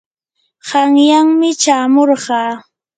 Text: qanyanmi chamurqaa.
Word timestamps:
qanyanmi 0.67 1.49
chamurqaa. 1.61 2.53